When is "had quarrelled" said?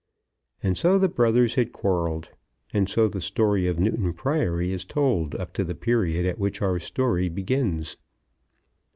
1.53-2.29